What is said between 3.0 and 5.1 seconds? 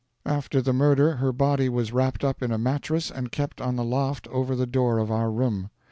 and kept on the loft over the door